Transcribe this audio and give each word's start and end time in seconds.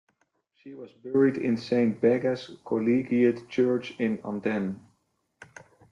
She 0.55 0.73
was 0.73 0.91
buried 0.93 1.37
in 1.37 1.55
Saint 1.57 2.01
Begga's 2.01 2.57
Collegiate 2.65 3.47
Church 3.49 3.91
in 3.99 4.17
Andenne. 4.23 4.79